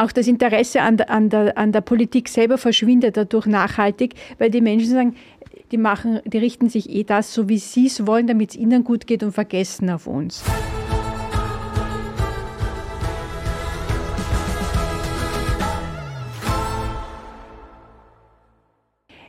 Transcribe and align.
auch 0.00 0.12
das 0.12 0.26
Interesse 0.26 0.80
an 0.80 0.96
der, 0.96 1.10
an, 1.10 1.28
der, 1.28 1.58
an 1.58 1.72
der 1.72 1.82
Politik 1.82 2.28
selber 2.28 2.56
verschwindet 2.56 3.16
dadurch 3.16 3.46
nachhaltig, 3.46 4.14
weil 4.38 4.50
die 4.50 4.62
Menschen 4.62 4.90
sagen, 4.90 5.16
die, 5.70 5.76
machen, 5.76 6.20
die 6.24 6.38
richten 6.38 6.68
sich 6.68 6.88
eh 6.90 7.04
das 7.04 7.34
so, 7.34 7.48
wie 7.48 7.58
sie 7.58 7.86
es 7.86 8.06
wollen, 8.06 8.26
damit 8.26 8.50
es 8.50 8.56
ihnen 8.56 8.82
gut 8.82 9.06
geht 9.06 9.22
und 9.22 9.32
vergessen 9.32 9.90
auf 9.90 10.06
uns. 10.06 10.42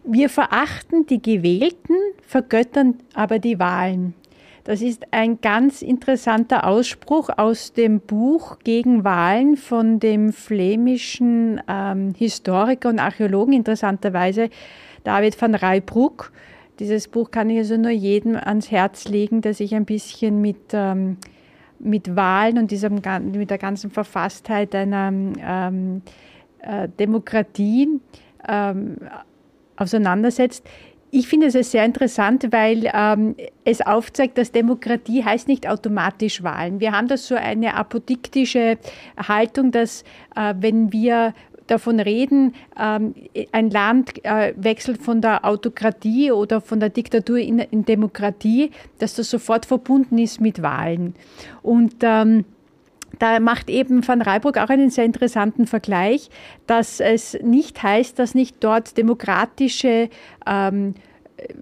Wir 0.03 0.29
verachten 0.29 1.05
die 1.05 1.21
Gewählten, 1.21 1.95
vergöttern 2.25 2.95
aber 3.13 3.39
die 3.39 3.59
Wahlen. 3.59 4.13
Das 4.63 4.81
ist 4.81 5.07
ein 5.11 5.41
ganz 5.41 5.81
interessanter 5.81 6.67
Ausspruch 6.67 7.29
aus 7.35 7.73
dem 7.73 7.99
Buch 7.99 8.59
Gegen 8.63 9.03
Wahlen 9.03 9.57
von 9.57 9.99
dem 9.99 10.31
flämischen 10.31 11.59
ähm, 11.67 12.13
Historiker 12.15 12.89
und 12.89 12.99
Archäologen, 12.99 13.53
interessanterweise 13.53 14.49
David 15.03 15.41
van 15.41 15.55
Rijbroek. 15.55 16.31
Dieses 16.79 17.07
Buch 17.07 17.31
kann 17.31 17.49
ich 17.49 17.57
also 17.57 17.75
nur 17.77 17.91
jedem 17.91 18.35
ans 18.35 18.69
Herz 18.69 19.07
legen, 19.07 19.41
der 19.41 19.55
sich 19.55 19.73
ein 19.73 19.85
bisschen 19.85 20.41
mit, 20.41 20.73
ähm, 20.73 21.17
mit 21.79 22.15
Wahlen 22.15 22.59
und 22.59 22.69
diesem, 22.69 23.01
mit 23.33 23.49
der 23.49 23.57
ganzen 23.57 23.89
Verfasstheit 23.89 24.75
einer 24.75 25.11
ähm, 25.11 26.01
äh, 26.59 26.87
Demokratie 26.99 27.99
ähm, 28.47 28.97
auseinandersetzt. 29.75 30.67
Ich 31.13 31.27
finde 31.27 31.47
es 31.47 31.71
sehr 31.71 31.83
interessant, 31.83 32.47
weil 32.51 32.89
ähm, 32.93 33.35
es 33.65 33.81
aufzeigt, 33.81 34.37
dass 34.37 34.53
Demokratie 34.53 35.25
heißt 35.25 35.49
nicht 35.49 35.67
automatisch 35.67 36.41
Wahlen. 36.41 36.79
Wir 36.79 36.93
haben 36.93 37.09
das 37.09 37.27
so 37.27 37.35
eine 37.35 37.75
apodiktische 37.75 38.77
Haltung, 39.17 39.71
dass 39.71 40.03
äh, 40.37 40.53
wenn 40.57 40.93
wir 40.93 41.33
davon 41.67 41.99
reden, 41.99 42.55
ähm, 42.79 43.13
ein 43.51 43.69
Land 43.69 44.23
äh, 44.23 44.53
wechselt 44.55 45.01
von 45.01 45.21
der 45.21 45.45
Autokratie 45.45 46.31
oder 46.31 46.61
von 46.61 46.79
der 46.79 46.89
Diktatur 46.89 47.39
in, 47.39 47.65
Demokratie, 47.85 48.71
dass 48.99 49.15
das 49.15 49.29
sofort 49.29 49.65
verbunden 49.65 50.17
ist 50.17 50.39
mit 50.39 50.61
Wahlen. 50.61 51.15
Und 51.61 51.95
ähm, 52.01 52.45
da 53.19 53.39
macht 53.39 53.69
eben 53.69 54.07
Van 54.07 54.21
Rijbroek 54.21 54.57
auch 54.57 54.69
einen 54.69 54.89
sehr 54.89 55.05
interessanten 55.05 55.67
Vergleich, 55.67 56.29
dass 56.67 56.99
es 56.99 57.37
nicht 57.41 57.81
heißt, 57.81 58.17
dass 58.17 58.35
nicht 58.35 58.63
dort 58.63 58.97
demokratische 58.97 60.09
ähm, 60.45 60.95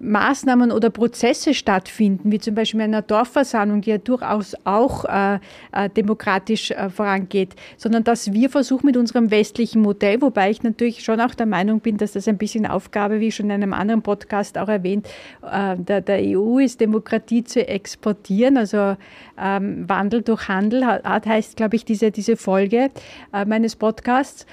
Maßnahmen 0.00 0.72
oder 0.72 0.90
Prozesse 0.90 1.54
stattfinden, 1.54 2.30
wie 2.30 2.38
zum 2.38 2.54
Beispiel 2.54 2.80
einer 2.80 3.02
Dorfversammlung, 3.02 3.80
die 3.80 3.90
ja 3.90 3.98
durchaus 3.98 4.54
auch 4.64 5.04
äh, 5.04 5.38
äh, 5.72 5.88
demokratisch 5.88 6.70
äh, 6.70 6.90
vorangeht, 6.90 7.54
sondern 7.76 8.04
dass 8.04 8.32
wir 8.32 8.50
versuchen 8.50 8.86
mit 8.86 8.96
unserem 8.96 9.30
westlichen 9.30 9.82
Modell, 9.82 10.20
wobei 10.20 10.50
ich 10.50 10.62
natürlich 10.62 11.02
schon 11.02 11.20
auch 11.20 11.34
der 11.34 11.46
Meinung 11.46 11.80
bin, 11.80 11.96
dass 11.96 12.12
das 12.12 12.28
ein 12.28 12.38
bisschen 12.38 12.66
Aufgabe, 12.66 13.20
wie 13.20 13.32
schon 13.32 13.46
in 13.46 13.52
einem 13.52 13.72
anderen 13.72 14.02
Podcast 14.02 14.58
auch 14.58 14.68
erwähnt, 14.68 15.08
äh, 15.42 15.76
der, 15.76 16.00
der, 16.00 16.20
EU 16.20 16.58
ist, 16.58 16.80
Demokratie 16.80 17.44
zu 17.44 17.66
exportieren, 17.66 18.56
also 18.56 18.96
ähm, 19.38 19.88
Wandel 19.88 20.22
durch 20.22 20.48
Handel, 20.48 20.84
hat, 20.84 21.26
heißt, 21.26 21.56
glaube 21.56 21.76
ich, 21.76 21.84
diese, 21.84 22.10
diese 22.10 22.36
Folge 22.36 22.90
äh, 23.32 23.44
meines 23.44 23.76
Podcasts. 23.76 24.46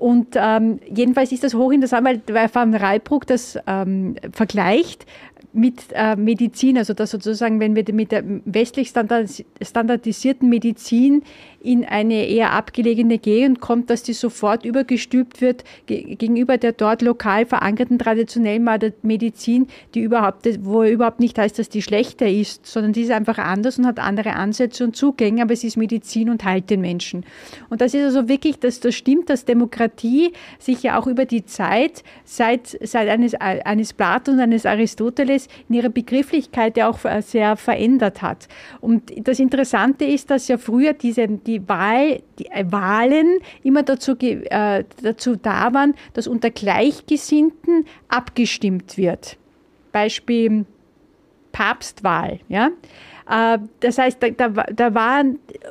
Und 0.00 0.28
ähm, 0.34 0.80
jedenfalls 0.88 1.30
ist 1.30 1.44
das 1.44 1.52
hochinteressant, 1.52 2.06
weil, 2.06 2.22
weil 2.32 2.48
Van 2.52 2.74
Rijbroek 2.74 3.26
das 3.26 3.58
ähm, 3.66 4.16
vergleicht 4.32 5.04
mit 5.52 5.86
äh, 5.92 6.16
Medizin, 6.16 6.78
also 6.78 6.94
dass 6.94 7.10
sozusagen, 7.10 7.60
wenn 7.60 7.74
wir 7.74 7.84
mit 7.92 8.12
der 8.12 8.22
westlich 8.44 8.88
standardisierten 8.88 10.48
Medizin 10.48 11.22
in 11.62 11.84
eine 11.84 12.26
eher 12.26 12.52
abgelegene 12.52 13.18
Gegend 13.18 13.60
kommt, 13.60 13.90
dass 13.90 14.02
die 14.02 14.12
sofort 14.12 14.64
übergestülpt 14.64 15.40
wird 15.40 15.64
gegenüber 15.86 16.56
der 16.56 16.72
dort 16.72 17.02
lokal 17.02 17.44
verankerten 17.44 17.98
traditionellen 17.98 18.66
Medizin, 19.02 19.66
die 19.94 20.00
überhaupt, 20.00 20.48
wo 20.64 20.84
überhaupt 20.84 21.20
nicht 21.20 21.38
heißt, 21.38 21.58
dass 21.58 21.68
die 21.68 21.82
schlechter 21.82 22.28
ist, 22.28 22.66
sondern 22.66 22.92
die 22.92 23.02
ist 23.02 23.10
einfach 23.10 23.38
anders 23.38 23.78
und 23.78 23.86
hat 23.86 23.98
andere 23.98 24.34
Ansätze 24.34 24.84
und 24.84 24.96
Zugänge, 24.96 25.42
aber 25.42 25.52
es 25.52 25.64
ist 25.64 25.76
Medizin 25.76 26.30
und 26.30 26.44
heilt 26.44 26.70
den 26.70 26.80
Menschen. 26.80 27.24
Und 27.68 27.80
das 27.80 27.92
ist 27.92 28.04
also 28.04 28.28
wirklich, 28.28 28.58
dass 28.58 28.80
das 28.80 28.94
stimmt, 28.94 29.28
dass 29.28 29.44
Demokratie 29.44 30.32
sich 30.58 30.82
ja 30.82 30.98
auch 30.98 31.06
über 31.06 31.26
die 31.26 31.44
Zeit, 31.44 32.02
seit, 32.24 32.78
seit 32.82 33.08
eines, 33.08 33.34
eines 33.34 33.92
Platon 33.92 34.40
eines 34.40 34.64
Aristoteles 34.64 35.39
in 35.68 35.76
ihrer 35.76 35.88
Begrifflichkeit 35.88 36.76
ja 36.76 36.88
auch 36.88 36.98
sehr 37.22 37.56
verändert 37.56 38.22
hat. 38.22 38.48
Und 38.80 39.12
das 39.26 39.38
Interessante 39.38 40.04
ist, 40.04 40.30
dass 40.30 40.48
ja 40.48 40.58
früher 40.58 40.92
diese, 40.92 41.26
die, 41.28 41.68
Wahl, 41.68 42.22
die 42.38 42.46
äh, 42.46 42.64
Wahlen 42.70 43.38
immer 43.62 43.82
dazu, 43.82 44.16
äh, 44.18 44.84
dazu 45.02 45.36
da 45.36 45.72
waren, 45.74 45.94
dass 46.14 46.26
unter 46.26 46.50
Gleichgesinnten 46.50 47.84
abgestimmt 48.08 48.96
wird. 48.96 49.36
Beispiel 49.92 50.66
Papstwahl. 51.52 52.40
Ja? 52.48 52.70
Äh, 53.30 53.58
das 53.78 53.98
heißt, 53.98 54.20
da, 54.20 54.30
da, 54.30 54.48
da, 54.48 54.94
war, 54.94 55.24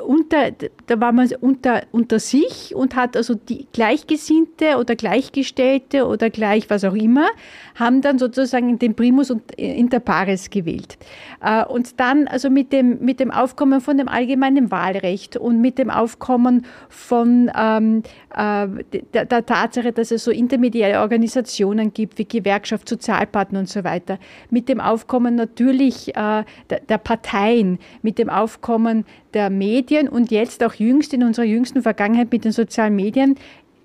unter, 0.08 0.52
da 0.88 1.00
war 1.02 1.12
man 1.12 1.30
unter, 1.42 1.84
unter 1.92 2.20
sich 2.20 2.74
und 2.74 2.96
hat 2.96 3.18
also 3.18 3.36
die 3.36 3.68
Gleichgesinnte 3.74 4.78
oder 4.78 4.96
Gleichgestellte 4.96 6.08
oder 6.08 6.30
gleich 6.30 6.70
was 6.70 6.86
auch 6.86 6.96
immer, 6.96 7.28
haben 7.76 8.02
dann 8.02 8.18
sozusagen 8.18 8.80
den 8.80 8.96
Primus 8.96 9.30
und 9.30 9.52
inter 9.56 10.00
pares 10.00 10.50
gewählt. 10.50 10.98
Äh, 11.42 11.66
und 11.66 12.00
dann 12.00 12.28
also 12.28 12.50
mit 12.50 12.72
dem, 12.72 13.00
mit 13.02 13.20
dem 13.20 13.30
Aufkommen 13.30 13.82
von 13.82 13.98
dem 13.98 14.08
allgemeinen 14.08 14.72
Wahlrecht 14.72 15.36
und 15.36 15.60
mit 15.60 15.78
dem 15.78 15.90
Aufkommen 15.90 16.66
von 16.88 17.52
ähm, 17.58 18.04
äh, 18.34 18.68
der, 19.14 19.26
der, 19.26 19.46
Tatsache, 19.46 19.92
dass 19.92 20.12
es 20.12 20.24
so 20.24 20.32
intermediäre 20.32 21.02
Organisationen 21.02 21.92
gibt 21.92 22.18
wie 22.20 22.26
Gewerkschaft, 22.26 22.88
Sozialpartner 22.88 23.60
und 23.60 23.70
so 23.70 23.84
weiter, 23.84 24.18
mit 24.50 24.70
dem 24.70 24.80
Aufkommen 24.80 25.36
natürlich 25.36 26.16
äh, 26.16 26.44
der, 26.70 26.80
der 26.88 26.98
Partei 27.00 27.49
ein 27.50 27.80
mit 28.02 28.18
dem 28.18 28.30
Aufkommen 28.30 29.06
der 29.34 29.50
Medien 29.50 30.08
und 30.08 30.32
jetzt 30.32 30.64
auch 30.64 30.74
jüngst 30.74 31.14
in 31.14 31.24
unserer 31.24 31.46
jüngsten 31.46 31.82
Vergangenheit 31.82 32.32
mit 32.32 32.46
den 32.46 32.52
sozialen 32.52 32.96
Medien 32.96 33.36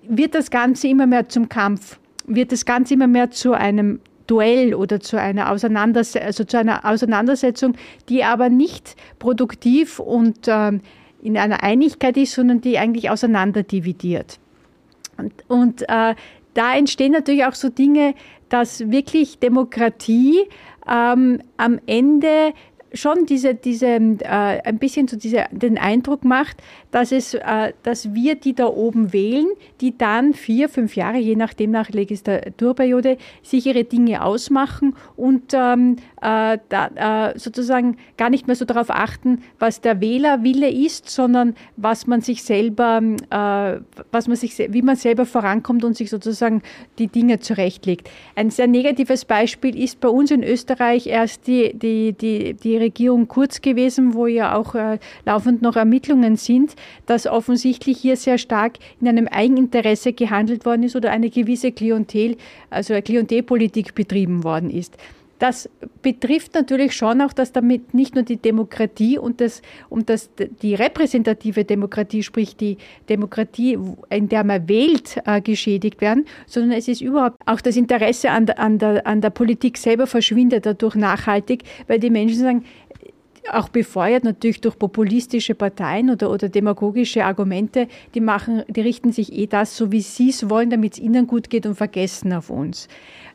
wird 0.07 0.35
das 0.35 0.51
Ganze 0.51 0.87
immer 0.87 1.07
mehr 1.07 1.29
zum 1.29 1.49
Kampf, 1.49 1.99
wird 2.27 2.51
das 2.51 2.65
Ganze 2.65 2.93
immer 2.93 3.07
mehr 3.07 3.31
zu 3.31 3.53
einem 3.53 3.99
Duell 4.27 4.73
oder 4.73 4.99
zu 4.99 5.19
einer, 5.19 5.51
Auseinanders 5.51 6.15
also 6.15 6.43
zu 6.43 6.57
einer 6.57 6.83
Auseinandersetzung, 6.83 7.75
die 8.09 8.23
aber 8.23 8.49
nicht 8.49 8.95
produktiv 9.19 9.99
und 9.99 10.47
äh, 10.47 10.79
in 11.21 11.37
einer 11.37 11.63
Einigkeit 11.63 12.17
ist, 12.17 12.33
sondern 12.33 12.61
die 12.61 12.77
eigentlich 12.77 13.09
auseinanderdividiert. 13.09 14.39
Und, 15.17 15.33
und 15.47 15.81
äh, 15.83 16.15
da 16.55 16.75
entstehen 16.75 17.11
natürlich 17.11 17.45
auch 17.45 17.53
so 17.53 17.69
Dinge, 17.69 18.15
dass 18.49 18.89
wirklich 18.91 19.39
Demokratie 19.39 20.39
ähm, 20.89 21.41
am 21.57 21.79
Ende 21.85 22.53
schon 22.95 23.25
diese, 23.25 23.53
diese 23.53 23.87
äh, 23.87 24.61
ein 24.63 24.79
bisschen 24.79 25.07
so 25.07 25.17
diese, 25.17 25.45
den 25.51 25.77
Eindruck 25.77 26.23
macht, 26.23 26.57
dass, 26.91 27.11
es, 27.11 27.33
äh, 27.33 27.73
dass 27.83 28.13
wir 28.13 28.35
die 28.35 28.55
da 28.55 28.67
oben 28.67 29.13
wählen, 29.13 29.47
die 29.81 29.97
dann 29.97 30.33
vier, 30.33 30.69
fünf 30.69 30.95
Jahre, 30.95 31.17
je 31.17 31.35
nachdem 31.35 31.71
nach 31.71 31.89
Legislaturperiode, 31.89 33.17
sich 33.43 33.65
ihre 33.65 33.83
Dinge 33.83 34.23
ausmachen 34.23 34.95
und 35.15 35.53
ähm, 35.53 35.97
äh, 36.21 36.57
da, 36.69 37.31
äh, 37.31 37.37
sozusagen 37.37 37.97
gar 38.17 38.29
nicht 38.29 38.47
mehr 38.47 38.55
so 38.55 38.65
darauf 38.65 38.89
achten, 38.89 39.43
was 39.59 39.81
der 39.81 40.01
Wählerwille 40.01 40.69
ist, 40.69 41.09
sondern 41.09 41.55
was 41.77 42.07
man 42.07 42.21
sich 42.21 42.43
selber, 42.43 43.01
äh, 43.29 44.03
was 44.11 44.27
man 44.27 44.37
sich, 44.37 44.57
wie 44.57 44.81
man 44.81 44.95
selber 44.95 45.25
vorankommt 45.25 45.83
und 45.83 45.95
sich 45.95 46.09
sozusagen 46.09 46.61
die 46.97 47.07
Dinge 47.07 47.39
zurechtlegt. 47.39 48.09
Ein 48.35 48.49
sehr 48.49 48.67
negatives 48.67 49.25
Beispiel 49.25 49.77
ist 49.77 49.99
bei 49.99 50.09
uns 50.09 50.31
in 50.31 50.43
Österreich 50.43 51.07
erst 51.07 51.47
die, 51.47 51.73
die, 51.77 52.13
die, 52.13 52.53
die 52.53 52.77
Regierung 52.85 53.27
Kurz 53.27 53.61
gewesen, 53.61 54.13
wo 54.13 54.27
ja 54.27 54.55
auch 54.55 54.75
äh, 54.75 54.99
laufend 55.25 55.61
noch 55.61 55.75
Ermittlungen 55.75 56.35
sind, 56.35 56.75
dass 57.05 57.27
offensichtlich 57.27 57.97
hier 57.97 58.17
sehr 58.17 58.37
stark 58.37 58.77
in 59.01 59.07
einem 59.07 59.27
Eigeninteresse 59.27 60.13
gehandelt 60.13 60.65
worden 60.65 60.83
ist 60.83 60.95
oder 60.95 61.11
eine 61.11 61.29
gewisse 61.29 61.71
Klientel, 61.71 62.37
also 62.69 62.93
eine 62.93 63.01
Klientelpolitik 63.01 63.95
betrieben 63.95 64.43
worden 64.43 64.69
ist. 64.69 64.97
Das 65.39 65.69
betrifft 66.01 66.53
natürlich 66.53 66.93
schon 66.93 67.21
auch, 67.21 67.33
dass 67.33 67.51
damit 67.51 67.93
nicht 67.93 68.15
nur 68.15 68.23
die 68.23 68.37
Demokratie 68.37 69.17
und, 69.17 69.41
das, 69.41 69.61
und 69.89 70.09
das, 70.09 70.29
die 70.61 70.75
repräsentative 70.75 71.65
Demokratie, 71.65 72.23
sprich 72.23 72.55
die 72.55 72.77
Demokratie, 73.09 73.77
in 74.09 74.29
der 74.29 74.45
man 74.45 74.69
wählt, 74.69 75.21
äh, 75.25 75.41
geschädigt 75.41 75.99
werden, 75.99 76.25
sondern 76.47 76.71
es 76.71 76.87
ist 76.87 77.01
überhaupt 77.01 77.37
auch 77.45 77.59
das 77.59 77.75
Interesse 77.75 78.31
an, 78.31 78.49
an, 78.51 78.79
der, 78.79 79.05
an 79.05 79.19
der 79.19 79.29
Politik 79.29 79.77
selber 79.77 80.07
verschwindet 80.07 80.65
dadurch 80.65 80.95
nachhaltig, 80.95 81.63
weil 81.87 81.99
die 81.99 82.09
Menschen 82.09 82.39
sagen, 82.39 82.65
auch 83.51 83.69
befeuert 83.69 84.23
natürlich 84.23 84.61
durch 84.61 84.77
populistische 84.77 85.55
Parteien 85.55 86.09
oder, 86.09 86.31
oder 86.31 86.49
demagogische 86.49 87.25
Argumente, 87.25 87.87
die 88.13 88.21
machen, 88.21 88.63
die 88.67 88.81
richten 88.81 89.11
sich 89.11 89.33
eh 89.33 89.47
das 89.47 89.77
so, 89.77 89.91
wie 89.91 90.01
sie 90.01 90.29
es 90.29 90.49
wollen, 90.49 90.69
damit 90.69 90.93
es 90.93 90.99
ihnen 90.99 91.27
gut 91.27 91.49
geht 91.49 91.65
und 91.65 91.75
vergessen 91.75 92.33
auf 92.33 92.49
uns. 92.49 92.87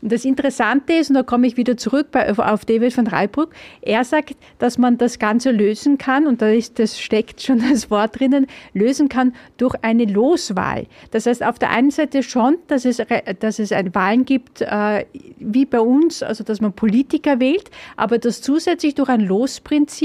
Und 0.03 0.13
das 0.13 0.25
Interessante 0.25 0.95
ist, 0.95 1.11
und 1.11 1.15
da 1.15 1.23
komme 1.23 1.47
ich 1.47 1.57
wieder 1.57 1.77
zurück 1.77 2.09
bei, 2.11 2.31
auf 2.37 2.65
David 2.65 2.93
von 2.93 3.07
Reibruck, 3.07 3.51
er 3.83 4.05
sagt, 4.05 4.35
dass 4.59 4.79
man 4.79 4.99
das 4.99 5.19
Ganze 5.19 5.51
lösen 5.51 5.99
kann, 5.99 6.27
und 6.27 6.41
da 6.41 6.49
ist, 6.49 6.79
das 6.79 6.99
steckt 6.99 7.43
schon 7.43 7.63
das 7.71 7.91
Wort 7.91 8.19
drinnen, 8.19 8.47
lösen 8.73 9.09
kann 9.09 9.35
durch 9.59 9.75
eine 9.83 10.05
Loswahl. 10.05 10.87
Das 11.11 11.27
heißt, 11.27 11.43
auf 11.45 11.59
der 11.59 11.71
einen 11.71 11.91
Seite 11.91 12.23
schon, 12.23 12.57
dass 12.69 12.85
es, 12.85 13.03
dass 13.41 13.59
es 13.59 13.73
ein 13.73 13.95
Wahlen 13.95 14.25
gibt, 14.25 14.63
äh, 14.63 15.05
wie 15.39 15.67
bei 15.67 15.81
uns, 15.81 16.23
also 16.23 16.45
dass 16.45 16.61
man 16.61 16.73
Politiker 16.73 17.41
wählt, 17.41 17.71
aber 17.97 18.19
dass 18.19 18.41
zusätzlich 18.41 18.95
durch 18.95 19.09
ein 19.09 19.21
Losprinzip 19.21 20.00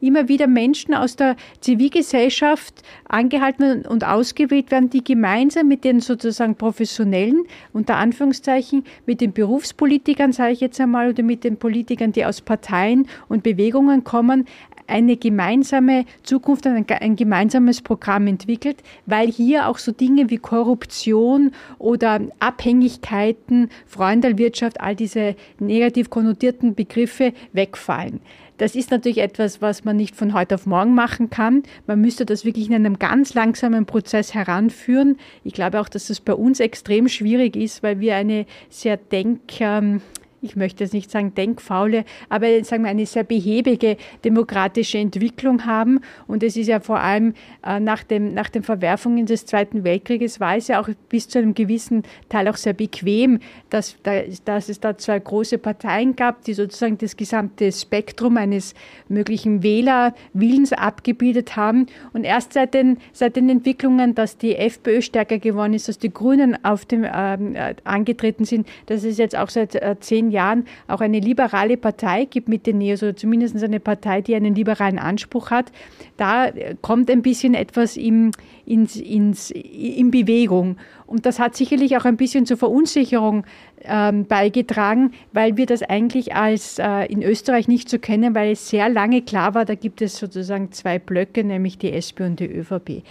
immer 0.00 0.28
wieder 0.28 0.46
Menschen 0.46 0.94
aus 0.94 1.16
der 1.16 1.36
Zivilgesellschaft 1.60 2.82
angehalten 3.08 3.86
und 3.86 4.04
ausgewählt 4.04 4.70
werden, 4.70 4.90
die 4.90 5.04
gemeinsam 5.04 5.68
mit 5.68 5.84
den 5.84 6.00
sozusagen 6.00 6.54
Professionellen, 6.54 7.44
unter 7.72 7.96
Anführungszeichen, 7.96 8.84
mit 9.06 9.20
den 9.20 9.32
Berufspolitikern, 9.32 10.32
sage 10.32 10.52
ich 10.52 10.60
jetzt 10.60 10.80
einmal, 10.80 11.10
oder 11.10 11.22
mit 11.22 11.44
den 11.44 11.56
Politikern, 11.56 12.12
die 12.12 12.24
aus 12.24 12.40
Parteien 12.40 13.06
und 13.28 13.42
Bewegungen 13.42 14.04
kommen, 14.04 14.46
eine 14.88 15.16
gemeinsame 15.16 16.04
Zukunft, 16.22 16.66
ein, 16.66 16.84
ein, 16.88 17.14
gemeinsames 17.14 17.82
Programm 17.82 18.26
entwickelt, 18.26 18.82
weil 19.06 19.30
hier 19.30 19.68
auch 19.68 19.78
so 19.78 19.92
Dinge 19.92 20.30
wie 20.30 20.38
Korruption 20.38 21.52
oder 21.78 22.20
Abhängigkeiten, 22.40 23.68
Freundelwirtschaft, 23.86 24.80
all 24.80 24.96
diese 24.96 25.36
negativ 25.58 26.10
konnotierten 26.10 26.74
Begriffe 26.74 27.32
wegfallen. 27.52 28.20
Das 28.58 28.74
ist 28.74 28.90
natürlich 28.90 29.18
etwas, 29.18 29.62
was 29.62 29.84
man 29.84 29.96
nicht 29.96 30.16
von 30.16 30.34
heute 30.34 30.56
auf 30.56 30.66
morgen 30.66 30.94
machen 30.94 31.30
kann. 31.30 31.62
Man 31.86 32.00
müsste 32.00 32.26
das 32.26 32.44
wirklich 32.44 32.66
in 32.66 32.74
einem 32.74 32.98
ganz 32.98 33.34
langsamen 33.34 33.86
Prozess 33.86 34.34
heranführen. 34.34 35.16
Ich 35.44 35.52
glaube 35.52 35.80
auch, 35.80 35.88
dass 35.88 36.08
das 36.08 36.20
bei 36.20 36.34
uns 36.34 36.58
extrem 36.60 37.08
schwierig 37.08 37.56
ist, 37.56 37.84
weil 37.84 38.00
wir 38.00 38.16
eine 38.16 38.46
sehr 38.68 38.96
denk, 38.96 39.60
ähm, 39.60 40.02
ich 40.40 40.56
möchte 40.56 40.84
jetzt 40.84 40.92
nicht 40.92 41.10
sagen 41.10 41.34
denkfaule, 41.34 42.04
aber 42.28 42.62
sagen 42.64 42.84
wir 42.84 42.90
eine 42.90 43.06
sehr 43.06 43.24
behäbige 43.24 43.96
demokratische 44.24 44.98
Entwicklung 44.98 45.66
haben. 45.66 46.00
Und 46.26 46.42
es 46.42 46.56
ist 46.56 46.68
ja 46.68 46.80
vor 46.80 47.00
allem 47.00 47.34
äh, 47.64 47.80
nach, 47.80 48.04
dem, 48.04 48.34
nach 48.34 48.48
den 48.48 48.62
Verwerfungen 48.62 49.26
des 49.26 49.46
Zweiten 49.46 49.84
Weltkrieges 49.84 50.40
war 50.40 50.56
es 50.56 50.68
ja 50.68 50.80
auch 50.80 50.88
bis 51.08 51.28
zu 51.28 51.38
einem 51.38 51.54
gewissen 51.54 52.04
Teil 52.28 52.48
auch 52.48 52.56
sehr 52.56 52.72
bequem, 52.72 53.40
dass, 53.70 53.96
dass 54.44 54.68
es 54.68 54.80
da 54.80 54.96
zwei 54.96 55.18
große 55.18 55.58
Parteien 55.58 56.14
gab, 56.14 56.44
die 56.44 56.54
sozusagen 56.54 56.98
das 56.98 57.16
gesamte 57.16 57.72
Spektrum 57.72 58.36
eines 58.36 58.74
möglichen 59.08 59.62
Wählerwillens 59.62 60.72
abgebildet 60.72 61.56
haben. 61.56 61.86
Und 62.12 62.24
erst 62.24 62.52
seit 62.52 62.74
den, 62.74 62.98
seit 63.12 63.36
den 63.36 63.48
Entwicklungen, 63.48 64.14
dass 64.14 64.38
die 64.38 64.54
FPÖ 64.56 65.02
stärker 65.02 65.38
geworden 65.38 65.74
ist, 65.74 65.88
dass 65.88 65.98
die 65.98 66.12
Grünen 66.12 66.64
auf 66.64 66.84
dem, 66.84 67.04
ähm, 67.04 67.56
äh, 67.56 67.74
angetreten 67.84 68.44
sind, 68.44 68.68
dass 68.86 69.04
es 69.04 69.18
jetzt 69.18 69.36
auch 69.36 69.48
seit 69.48 69.74
äh, 69.74 69.96
zehn 70.28 70.30
Jahren 70.30 70.64
auch 70.86 71.00
eine 71.00 71.20
liberale 71.20 71.76
Partei 71.76 72.24
gibt 72.24 72.48
mit 72.48 72.66
den 72.66 72.78
Neos, 72.78 73.02
oder 73.02 73.16
zumindest 73.16 73.62
eine 73.62 73.80
Partei, 73.80 74.20
die 74.20 74.34
einen 74.34 74.54
liberalen 74.54 74.98
Anspruch 74.98 75.50
hat, 75.50 75.72
da 76.16 76.50
kommt 76.82 77.10
ein 77.10 77.22
bisschen 77.22 77.54
etwas 77.54 77.96
im, 77.96 78.30
ins, 78.66 78.96
ins, 78.96 79.50
in 79.50 80.10
Bewegung. 80.10 80.76
Und 81.06 81.24
das 81.24 81.38
hat 81.38 81.56
sicherlich 81.56 81.96
auch 81.96 82.04
ein 82.04 82.18
bisschen 82.18 82.44
zur 82.44 82.58
Verunsicherung 82.58 83.44
ähm, 83.82 84.26
beigetragen, 84.26 85.12
weil 85.32 85.56
wir 85.56 85.64
das 85.64 85.82
eigentlich 85.82 86.34
als 86.34 86.78
äh, 86.78 87.06
in 87.06 87.22
Österreich 87.22 87.66
nicht 87.66 87.88
so 87.88 87.98
kennen, 87.98 88.34
weil 88.34 88.52
es 88.52 88.68
sehr 88.68 88.88
lange 88.88 89.22
klar 89.22 89.54
war, 89.54 89.64
da 89.64 89.74
gibt 89.74 90.02
es 90.02 90.18
sozusagen 90.18 90.72
zwei 90.72 90.98
Blöcke, 90.98 91.44
nämlich 91.44 91.78
die 91.78 91.92
SP 91.94 92.26
und 92.26 92.40
die 92.40 92.46
ÖVP 92.46 93.02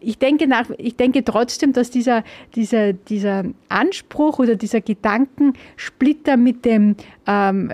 ich 0.00 0.18
denke, 0.18 0.46
nach, 0.46 0.68
ich 0.78 0.96
denke 0.96 1.24
trotzdem, 1.24 1.72
dass 1.72 1.90
dieser, 1.90 2.22
dieser, 2.54 2.92
dieser 2.92 3.44
Anspruch 3.68 4.38
oder 4.38 4.54
dieser 4.54 4.80
Gedankensplitter 4.80 6.36
mit 6.36 6.64
dem 6.64 6.96
ähm, 7.26 7.70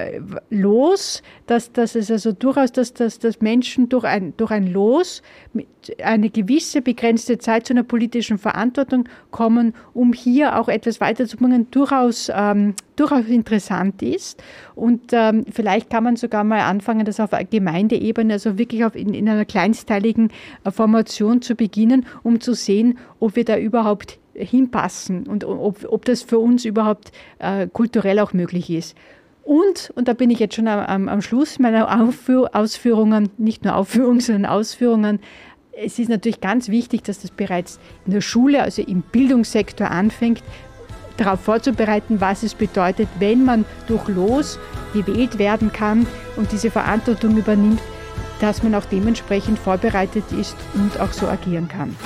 Los, 0.50 1.22
dass, 1.46 1.72
dass 1.72 1.94
es 1.94 2.10
also 2.10 2.32
durchaus, 2.32 2.72
dass, 2.72 2.94
dass, 2.94 3.18
dass 3.18 3.40
Menschen 3.40 3.88
durch 3.88 4.04
ein, 4.04 4.34
durch 4.36 4.50
ein 4.50 4.66
Los 4.66 5.22
eine 6.02 6.30
gewisse 6.30 6.80
begrenzte 6.80 7.38
Zeit 7.38 7.66
zu 7.66 7.72
einer 7.72 7.82
politischen 7.82 8.38
Verantwortung 8.38 9.08
kommen, 9.30 9.74
um 9.94 10.12
hier 10.12 10.58
auch 10.58 10.68
etwas 10.68 11.00
weiterzubringen, 11.00 11.70
durchaus, 11.70 12.30
ähm, 12.34 12.74
durchaus 12.96 13.26
interessant 13.26 14.02
ist. 14.02 14.42
Und 14.74 15.12
ähm, 15.12 15.44
vielleicht 15.50 15.90
kann 15.90 16.04
man 16.04 16.16
sogar 16.16 16.44
mal 16.44 16.60
anfangen, 16.60 17.04
das 17.04 17.20
auf 17.20 17.30
Gemeindeebene, 17.50 18.34
also 18.34 18.58
wirklich 18.58 18.84
auf 18.84 18.94
in, 18.94 19.14
in 19.14 19.28
einer 19.28 19.44
kleinsteiligen 19.44 20.30
äh, 20.64 20.70
Formation 20.70 21.42
zu 21.42 21.54
beginnen, 21.54 22.06
um 22.22 22.40
zu 22.40 22.54
sehen, 22.54 22.98
ob 23.20 23.36
wir 23.36 23.44
da 23.44 23.56
überhaupt 23.56 24.18
hinpassen 24.34 25.26
und 25.26 25.44
ob, 25.44 25.86
ob 25.88 26.04
das 26.04 26.22
für 26.22 26.38
uns 26.38 26.64
überhaupt 26.64 27.12
äh, 27.38 27.66
kulturell 27.68 28.18
auch 28.18 28.32
möglich 28.32 28.70
ist. 28.70 28.96
Und, 29.44 29.92
und 29.96 30.06
da 30.06 30.12
bin 30.12 30.30
ich 30.30 30.38
jetzt 30.38 30.54
schon 30.54 30.68
am, 30.68 31.08
am 31.08 31.20
Schluss 31.20 31.58
meiner 31.58 32.00
Aufführ 32.00 32.50
Ausführungen, 32.54 33.30
nicht 33.38 33.64
nur 33.64 33.76
Aufführungen, 33.76 34.20
sondern 34.20 34.46
Ausführungen, 34.46 35.18
es 35.72 35.98
ist 35.98 36.08
natürlich 36.08 36.40
ganz 36.40 36.68
wichtig, 36.68 37.02
dass 37.02 37.20
das 37.20 37.30
bereits 37.30 37.80
in 38.04 38.12
der 38.12 38.20
Schule, 38.20 38.62
also 38.62 38.82
im 38.82 39.02
Bildungssektor 39.02 39.90
anfängt, 39.90 40.42
darauf 41.12 41.40
vorzubereiten, 41.40 42.20
was 42.20 42.42
es 42.42 42.54
bedeutet, 42.54 43.08
wenn 43.18 43.44
man 43.44 43.64
durch 43.86 44.08
Los 44.08 44.58
gewählt 44.92 45.38
werden 45.38 45.72
kann 45.72 46.06
und 46.36 46.52
diese 46.52 46.70
Verantwortung 46.70 47.36
übernimmt, 47.36 47.80
dass 48.40 48.62
man 48.62 48.74
auch 48.74 48.84
dementsprechend 48.84 49.58
vorbereitet 49.58 50.24
ist 50.32 50.56
und 50.74 50.98
auch 51.00 51.12
so 51.12 51.28
agieren 51.28 51.68
kann. 51.68 51.96